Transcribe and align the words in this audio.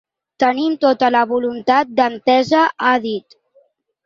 Tenim 0.43 0.77
tota 0.85 1.09
la 1.17 1.21
voluntat 1.33 1.93
d’entesa, 2.01 2.63
ha 2.89 2.95
dit. 3.05 3.39